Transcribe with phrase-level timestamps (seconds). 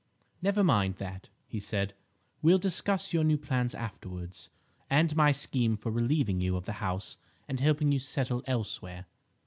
[0.41, 1.93] "Never mind that," he said,
[2.41, 4.49] "we'll discuss your new plans afterwards,
[4.89, 9.05] and my scheme for relieving you of the house and helping you settle elsewhere.